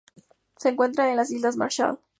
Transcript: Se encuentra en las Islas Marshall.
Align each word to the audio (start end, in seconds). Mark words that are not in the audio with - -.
Se 0.57 0.69
encuentra 0.69 1.11
en 1.11 1.17
las 1.17 1.29
Islas 1.29 1.57
Marshall. 1.57 1.99